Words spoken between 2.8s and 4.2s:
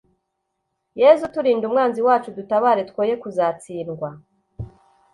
twoye kuzatsindwa